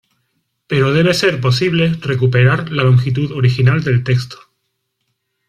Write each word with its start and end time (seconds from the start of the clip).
Pero 0.65 0.93
debe 0.93 1.13
ser 1.13 1.39
posible 1.41 1.93
recuperar 2.01 2.71
la 2.71 2.81
longitud 2.83 3.31
original 3.33 3.83
del 3.83 4.03
texto. 4.03 4.39